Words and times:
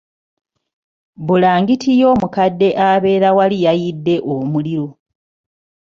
Bbulangiti 1.21 1.89
y'omukadde 2.01 2.67
abeera 2.91 3.29
wali 3.37 3.57
yayidde 3.65 4.15
omuliro. 4.33 4.87